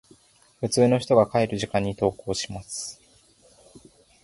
[0.61, 2.99] 普通の人が帰る時間に登校します。